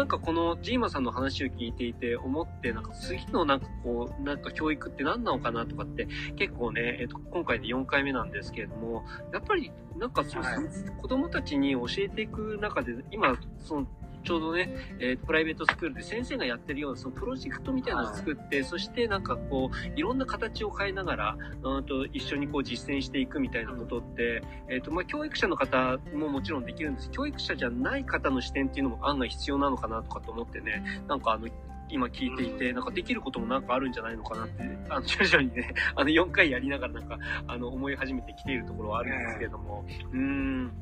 [0.00, 10.56] なんかこのジーマさんの話を聞いていて思って、なんか次のなんかこう、なんか教育って何なのかなとかって結構ね、えっ、と、今回で4回目なんですけれども、やっぱりなんかその、はい、
[11.02, 13.86] 子供たちに教えていく中で、今、その
[14.24, 27.10] ちょうどね、えー、プライベートスクールで先生がやってるようなそのプロジェクトみたいなのを作って、はい、そしてなんかこう、いろんな形を変えながら、うんと一緒にこう実践していくみたいなことって、えっ、ー、と、まあ、教育者の方ももちろんできるんです。
[27.10, 31.48] 教育者じゃない方の視点っていうのも案外必要なのかなとかと思ってね、なんかあの、
[31.92, 40.72] 今聞いていて、なんかできることもなんかあるんじゃないのかなって、あの、徐々にね、 あの、4回やりながらなんか、あの、思い始めてきているところはあるんですけれども、うーん、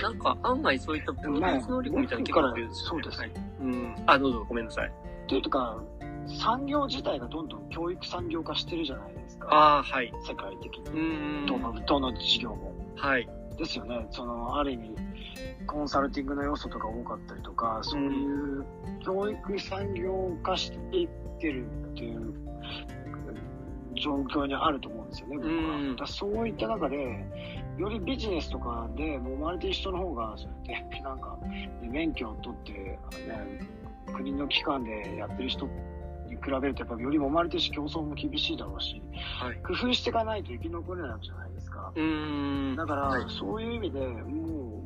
[0.00, 3.20] なんか案外そういったプロデュース能力みたいな結構あるんですよ、ね、そうです。
[3.20, 3.94] はい、うん。
[4.06, 4.92] あ、どうぞごめんなさい。
[5.28, 5.82] というか、
[6.40, 9.48] 産業自体がどんどん教育産業化してるじゃないですか。
[9.48, 10.12] ああ、はい。
[10.26, 11.00] 世界的に。
[11.00, 11.46] うん。
[11.46, 12.72] どの、どの事業も。
[12.96, 13.28] はい。
[13.58, 14.06] ですよね。
[14.10, 14.94] その、ある意味、
[15.66, 18.64] コンサルティングの要素とか多かったりとか、そういう
[19.04, 21.08] 教育産業化していっ
[21.40, 22.32] てるっていう
[24.02, 25.96] 状況にあると思うんですよね、僕は。
[25.96, 27.24] だそういった中で、
[27.78, 31.38] よりビジネスとかで、もう周りと一緒の方が、そうやって、なんか、
[31.80, 32.98] 免許を取って、ね、
[34.14, 35.72] 国の機関でやってる人に
[36.42, 39.00] 比べると、やっぱりよりも周りとして競争も厳しいだろうし、
[39.40, 41.92] はい、工夫していかないと生き残れないわけじゃないですか。
[42.76, 44.82] だから、はい、そういう意味でもう、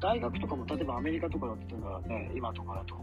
[0.00, 2.96] 大学とかも、例えばアメリカとかだったらね、今とかだと、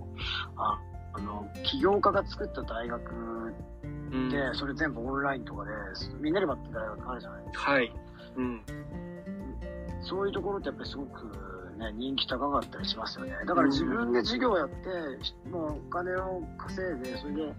[0.57, 0.79] あ
[1.13, 3.55] あの、起業家が作った大学
[4.09, 5.71] で、それ全部オンラインとかで、
[6.19, 7.71] ミネルバって大学あるじゃないですか。
[7.71, 7.93] はい。
[8.35, 8.61] うん。
[10.01, 13.31] そういうところってやっぱりすごくね、人気高かったりしますよね。
[13.45, 17.53] だから自分で事業やって、もうお金を稼いで、それで、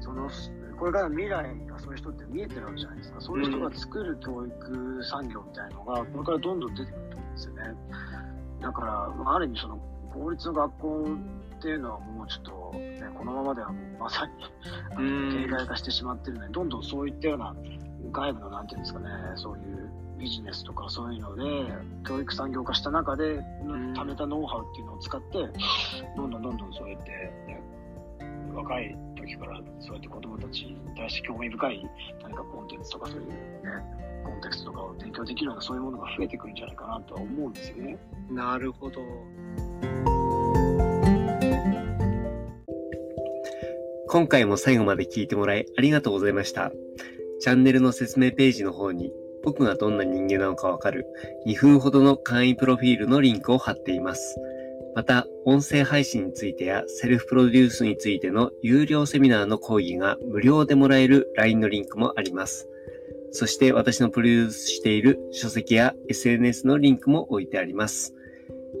[0.00, 0.30] その、
[0.78, 3.20] これから未来がそういう人って見えてるわけじゃないですか。
[3.20, 7.62] そういう人が作る教育産業みたいなのが、これからどんどん出てくると思うんですよね。
[8.60, 9.80] だから、ある意味その、
[10.12, 11.08] 公立の学校
[11.58, 14.32] っていうのはもうちょっと、ね、このままではもうまさに、
[15.32, 17.54] 形骸化してしまってるので、どんどんそういったような
[18.12, 21.42] 外部のなんていうんですかね、そういうビジネスとかそういうので、
[22.06, 23.40] 教育産業化した中で、
[23.94, 25.28] 貯めたノウハウっていうのを使って、
[26.16, 27.10] どんどんどんどんそうやって、
[27.46, 27.60] ね、
[28.54, 31.90] 若い時からそうやって子供たちに対して興味深い
[32.22, 33.34] 何かコンテンツとかそういうね、
[34.24, 37.98] コンテクストとかを提供できるようなそういうものが増えてくるんじゃないかなとは思うんですよね。
[38.30, 39.00] なるほど。
[44.10, 46.72] 今回も最後まで聞いてもらいありがとうございました。
[47.40, 49.12] チャンネルの説明ページの方に
[49.44, 51.04] 僕がどんな人間なのかわかる
[51.46, 54.38] 2分ほどの簡易プロフィールのリンクを貼っています。
[54.94, 62.66] また、音声配信についてやセルフプロデュースについての有料セミナーの講義が無料でもらえる LINE のリンクもあります。
[63.32, 68.14] そして私のプロデュースしている書籍や SNS のリンクも置いてあります。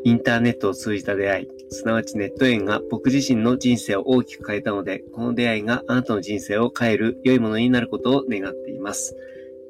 [0.04, 9.16] インターネットを通じた出会い、すなわちネット縁が僕自身の人生を大きく変えたので、この出会いがあなたの人生を変える良いものになることを願っています。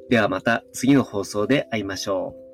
[0.09, 2.48] ではまた次の放送で会いましょう。